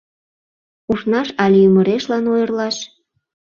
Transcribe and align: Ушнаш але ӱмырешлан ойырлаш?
Ушнаш 0.91 1.29
але 1.43 1.57
ӱмырешлан 1.67 2.25
ойырлаш? 2.33 2.77